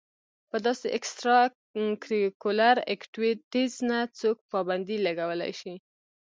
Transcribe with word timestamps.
پۀ 0.51 0.57
داسې 0.65 0.87
اېکسټرا 0.95 1.39
کريکولر 2.03 2.75
ايکټويټيز 2.91 3.73
نۀ 3.89 3.99
څوک 4.19 4.37
پابندي 4.51 4.97
لګولے 5.05 5.51
شي 5.59 5.73